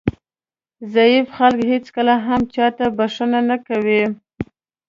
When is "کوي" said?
3.67-4.03